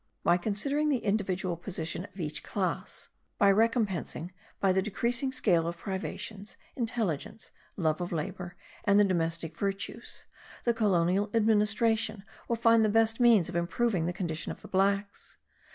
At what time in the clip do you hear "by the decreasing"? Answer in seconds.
4.59-5.31